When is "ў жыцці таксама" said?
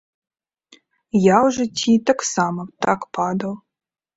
1.39-2.61